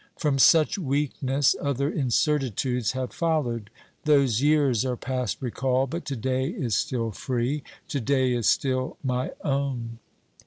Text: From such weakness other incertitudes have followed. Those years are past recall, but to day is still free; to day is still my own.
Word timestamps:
From 0.17 0.39
such 0.39 0.79
weakness 0.79 1.55
other 1.61 1.87
incertitudes 1.91 2.93
have 2.93 3.13
followed. 3.13 3.69
Those 4.05 4.41
years 4.41 4.83
are 4.83 4.97
past 4.97 5.39
recall, 5.43 5.85
but 5.85 6.05
to 6.05 6.15
day 6.15 6.47
is 6.49 6.73
still 6.75 7.11
free; 7.11 7.61
to 7.89 7.99
day 7.99 8.33
is 8.33 8.47
still 8.47 8.97
my 9.03 9.29
own. 9.43 9.99